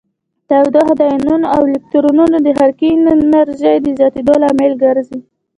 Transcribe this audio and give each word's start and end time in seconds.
تودوخه 0.49 0.93
د 0.97 1.01
ایونونو 1.13 1.45
او 1.55 1.61
الکترونونو 1.69 2.37
د 2.41 2.47
حرکې 2.57 2.89
انرژي 3.13 3.75
د 3.83 3.87
زیاتیدو 3.99 4.33
لامل 4.43 4.73
ګرځي. 4.83 5.19